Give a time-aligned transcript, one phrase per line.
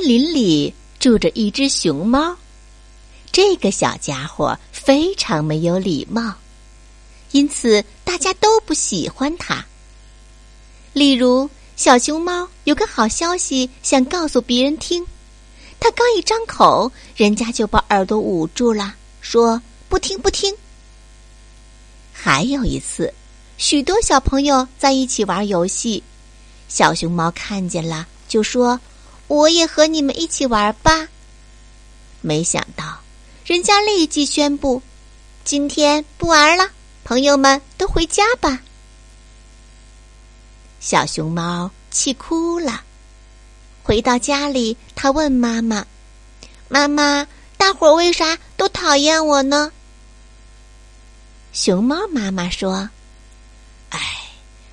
[0.00, 2.36] 林里住着一只熊猫，
[3.30, 6.34] 这个小家伙非常没有礼貌，
[7.32, 9.64] 因此大家都不喜欢它。
[10.92, 15.04] 例如，小熊猫有个好消息想告诉别人听，
[15.78, 20.54] 它刚一张口，人家就把耳朵捂住了，说“不听，不听”。
[22.12, 23.12] 还有一次，
[23.58, 26.02] 许多小朋友在一起玩游戏，
[26.68, 28.80] 小熊猫看见了，就说。
[29.30, 31.06] 我也和你们一起玩吧。
[32.20, 33.00] 没想到，
[33.44, 34.82] 人家立即宣布
[35.44, 36.68] ：“今天不玩了，
[37.04, 38.60] 朋友们都回家吧。”
[40.80, 42.82] 小熊猫气哭了。
[43.84, 45.86] 回到家里，他问妈妈
[46.68, 47.24] ：“妈妈，
[47.56, 49.70] 大伙儿为啥都讨厌我呢？”
[51.54, 52.90] 熊猫妈妈说
[53.90, 54.00] ：“哎，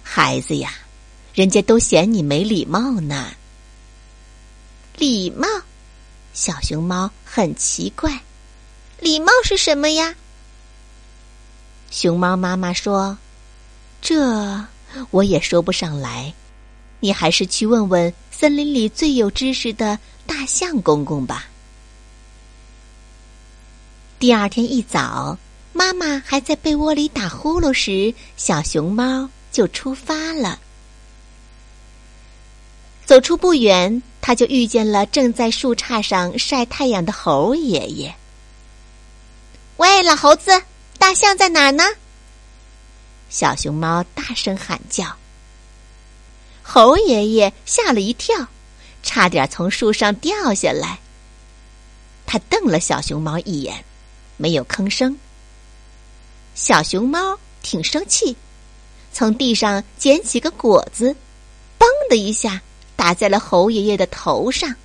[0.01, 0.73] 孩子呀，
[1.35, 3.31] 人家都嫌你没礼貌呢。”
[4.97, 5.47] 礼貌，
[6.33, 8.19] 小熊猫很奇怪，
[8.99, 10.15] 礼貌是什么呀？
[11.91, 13.15] 熊猫妈妈说
[14.01, 14.65] ：“这
[15.11, 16.33] 我也说不上来，
[16.99, 21.47] 你还是去问问森林里最有知识的大象公公吧。”
[24.17, 25.37] 第二天一早，
[25.73, 30.59] 妈妈还在被窝里打呼噜时，小熊猫就出发了。
[33.05, 34.01] 走出不远。
[34.27, 38.13] 他就遇见了正在树杈上晒太阳的猴爷爷。
[39.77, 40.63] 喂，老猴子，
[40.99, 41.85] 大象在哪儿呢？
[43.29, 45.15] 小熊猫大声喊叫。
[46.61, 48.35] 猴爷爷吓了一跳，
[49.01, 50.99] 差点从树上掉下来。
[52.25, 53.85] 他瞪了小熊猫一眼，
[54.35, 55.17] 没有吭声。
[56.53, 58.35] 小熊猫挺生气，
[59.13, 61.15] 从地上捡起个果子，
[61.79, 62.61] 嘣的一下。
[62.97, 64.75] 打在了猴爷爷的头上。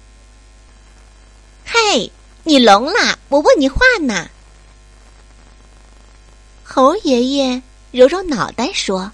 [1.65, 2.13] 嘿，
[2.45, 3.19] 你聋啦？
[3.29, 4.29] 我问你话呢。
[6.63, 9.11] 猴爷爷揉揉脑袋说：“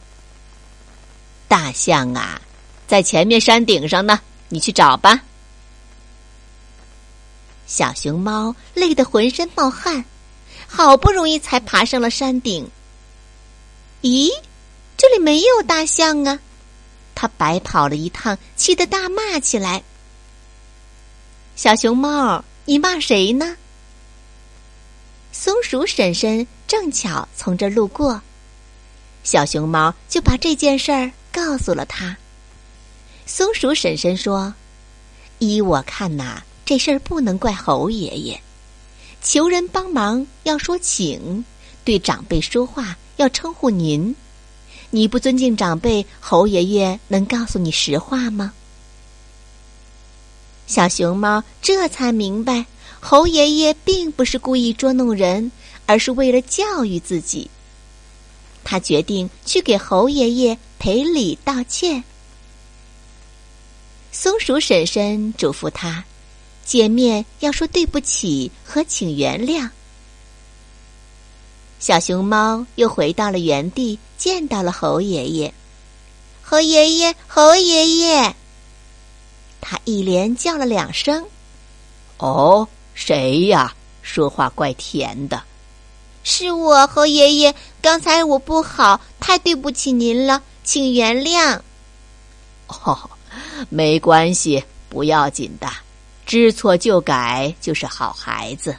[1.48, 2.40] 大象啊，
[2.86, 5.22] 在前面山顶上呢，你去找吧。”
[7.66, 10.04] 小熊猫累得浑身冒汗，
[10.66, 12.68] 好不容易才爬上了山顶。
[14.02, 14.30] 咦，
[14.96, 16.38] 这里没有大象啊！
[17.20, 19.82] 他白跑了一趟，气得大骂起来。
[21.56, 23.56] 小熊猫，你骂谁呢？
[25.32, 28.22] 松鼠婶婶正巧从这路过，
[29.24, 32.16] 小熊猫就把这件事儿告诉了他。
[33.26, 34.54] 松鼠婶婶说
[35.40, 38.40] ：“依我看呐，这事儿不能怪猴爷爷，
[39.20, 41.44] 求人帮忙要说请，
[41.82, 44.14] 对长辈说话要称呼您。”
[44.90, 48.52] 你不尊敬长辈，猴爷爷能告诉你实话吗？
[50.66, 52.66] 小熊猫这才明白，
[53.00, 55.50] 猴爷爷并不是故意捉弄人，
[55.86, 57.50] 而是为了教育自己。
[58.64, 62.04] 他决定去给猴爷爷赔礼道歉。
[64.12, 66.04] 松鼠婶婶嘱咐他，
[66.64, 69.68] 见面要说对不起和请原谅。
[71.78, 75.54] 小熊猫又回到了原地，见到了猴爷爷。
[76.42, 78.34] 猴爷爷，猴爷爷！
[79.60, 81.24] 他一连叫了两声。
[82.16, 83.74] 哦，谁呀？
[84.02, 85.42] 说话怪甜的。
[86.24, 87.54] 是我，猴爷爷。
[87.80, 91.60] 刚才我不好，太对不起您了，请原谅。
[92.66, 92.98] 哦，
[93.68, 95.70] 没关系，不要紧的，
[96.26, 98.74] 知错就改就是好孩子。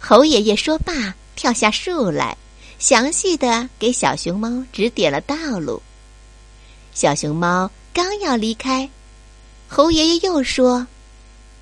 [0.00, 2.36] 猴爷爷说罢，跳下树来，
[2.78, 5.80] 详细的给小熊猫指点了道路。
[6.94, 8.88] 小熊猫刚要离开，
[9.68, 10.86] 猴爷爷又说：“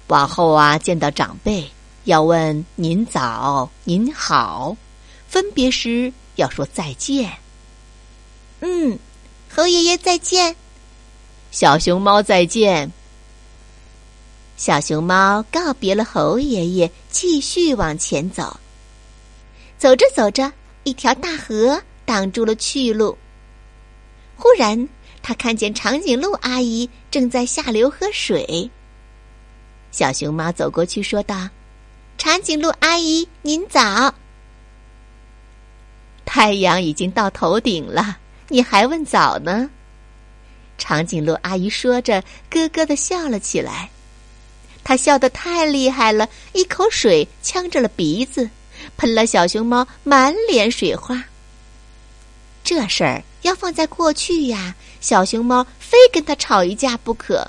[0.06, 1.68] 往后啊，见到长辈
[2.04, 4.76] 要问您早、您好，
[5.28, 7.30] 分别时要说再见。”
[8.62, 8.98] 嗯，
[9.54, 10.54] 猴爷爷再见，
[11.50, 12.90] 小熊猫再见。
[14.56, 18.60] 小熊猫告别了猴爷爷，继续往前走。
[19.76, 20.52] 走着走着，
[20.84, 23.18] 一条大河挡住了去路。
[24.36, 24.88] 忽然，
[25.20, 28.70] 他看见长颈鹿阿姨正在下流喝水。
[29.90, 31.48] 小熊猫走过去说道
[32.18, 34.14] ：“长颈鹿阿姨，您早。”
[36.24, 38.16] 太阳已经到头顶了，
[38.46, 39.68] 你还问早呢？
[40.78, 43.90] 长颈鹿阿姨说着，咯咯的笑了起来。
[44.88, 48.48] 他笑得太厉害了，一口水呛着了鼻子，
[48.96, 51.22] 喷了小熊猫满脸水花。
[52.64, 57.46] 这事儿要放在过去呀，小熊猫非跟他吵一架不可。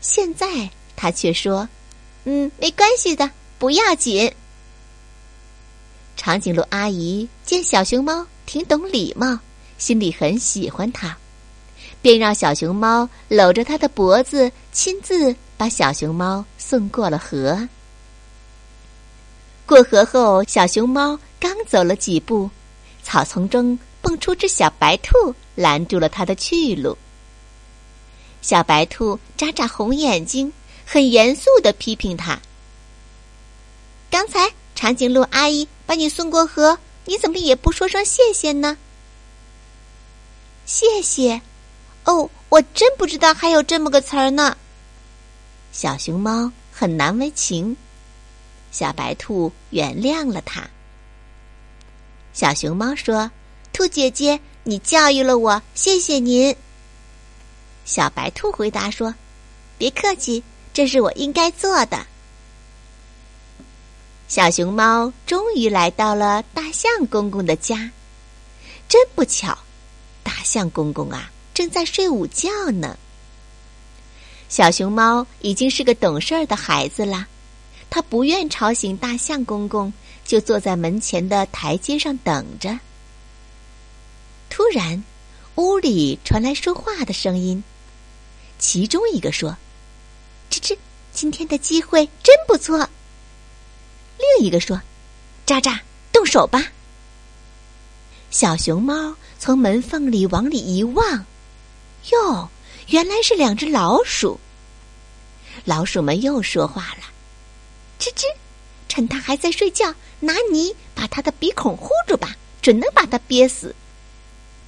[0.00, 1.68] 现在他却说
[2.26, 4.34] ：“嗯，没关系的，不要紧。”
[6.18, 9.38] 长颈鹿阿姨见小熊猫挺懂礼貌，
[9.78, 11.16] 心里很喜欢它，
[12.02, 17.68] 便让小熊猫搂着它的脖子，亲自把小熊猫送过了河。
[19.66, 22.48] 过河后，小熊猫刚走了几步，
[23.02, 26.96] 草丛中蹦出只小白兔，拦住了它的去路。
[28.40, 30.50] 小白兔眨眨红眼睛，
[30.86, 32.40] 很严肃的批评他
[34.10, 38.78] ：“刚才。”长颈鹿阿姨把你送过河，你怎么也不说声谢谢呢？
[40.64, 41.42] 谢谢，
[42.04, 44.56] 哦，我真不知道还有这么个词儿呢。
[45.72, 47.76] 小熊猫很难为情，
[48.72, 50.68] 小白兔原谅了它。
[52.32, 53.30] 小熊猫说
[53.72, 56.54] ：“兔姐姐，你教育了我，谢谢您。”
[57.84, 59.14] 小白兔回答说
[59.78, 62.06] ：“别客气，这是我应该做的。”
[64.28, 67.90] 小熊猫终于来到了大象公公的家，
[68.88, 69.56] 真不巧，
[70.22, 72.96] 大象公公啊正在睡午觉呢。
[74.50, 77.24] 小熊猫已经是个懂事儿的孩子了，
[77.88, 79.92] 它不愿吵醒大象公公，
[80.24, 82.76] 就坐在门前的台阶上等着。
[84.50, 85.04] 突然，
[85.54, 87.62] 屋里传来说话的声音，
[88.58, 89.56] 其中一个说
[90.50, 90.76] ：“吱吱，
[91.12, 92.76] 今天的机会真不错。”
[94.18, 94.82] 另一个说
[95.46, 95.80] ：“渣渣，
[96.12, 96.60] 动手吧。”
[98.32, 101.24] 小熊猫从门缝里往里一望，
[102.10, 102.50] 哟，
[102.90, 104.38] 原来是两只老鼠。
[105.64, 107.04] 老鼠们又说话了
[107.98, 108.24] ：“吱吱，
[108.88, 113.74] 趁他还在睡觉，拿泥把他的鼻孔糊住吧，准能把他憋死。”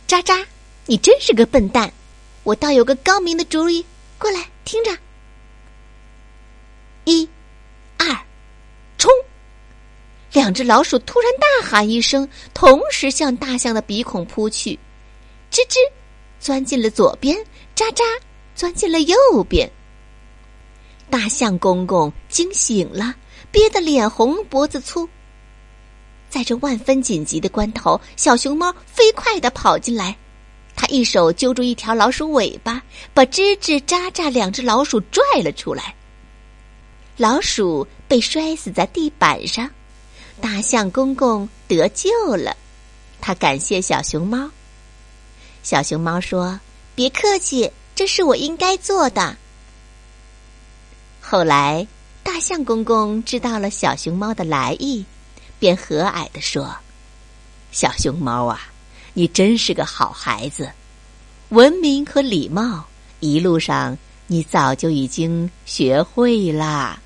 [0.07, 0.47] 渣渣，
[0.87, 1.93] 你真是个笨蛋！
[2.45, 3.85] 我倒有个高明的主意，
[4.19, 4.97] 过来听着。
[7.05, 7.29] 一。
[7.97, 8.07] 二，
[8.99, 9.11] 冲
[10.33, 14.79] 两只老鼠突然大喊一声，同时向大象的鼻孔扑去，
[15.51, 15.77] 吱吱，
[16.41, 17.37] 钻进了左边；
[17.75, 18.03] 喳喳，
[18.55, 19.17] 钻进了右
[19.49, 19.71] 边。
[21.11, 23.15] 大象公公惊醒了，
[23.51, 25.09] 憋得脸红脖子粗。
[26.31, 30.17] 在这万分紧急的关头，小熊猫飞快的跑进来，
[30.75, 32.83] 他一手揪住一条老鼠尾巴，
[33.13, 35.95] 把吱吱、喳喳两只老鼠拽了出来。
[37.19, 39.69] 老鼠被摔死在地板上。
[40.41, 42.57] 大象公公得救了，
[43.21, 44.51] 他感谢小熊猫。
[45.63, 46.59] 小熊猫说
[47.03, 49.37] ：“别客气，这是我应该做的。”
[51.21, 51.85] 后来，
[52.23, 55.05] 大象公公知道了小熊猫的来意，
[55.59, 56.73] 便和蔼地说
[57.73, 58.69] ：“小熊猫啊，
[59.15, 60.71] 你真是个好孩子，
[61.49, 62.85] 文明和礼貌
[63.19, 67.03] 一路上你早就已经学会啦。”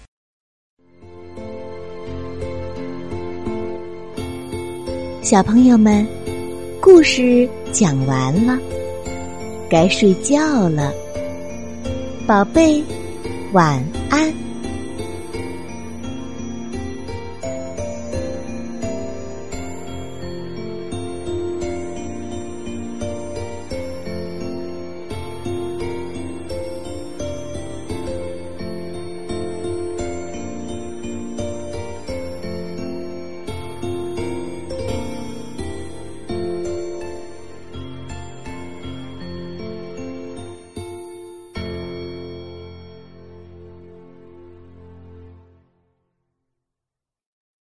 [5.24, 6.06] 小朋友们，
[6.82, 8.58] 故事讲完了，
[9.68, 10.92] 该睡觉了，
[12.26, 12.82] 宝贝，
[13.52, 14.45] 晚安。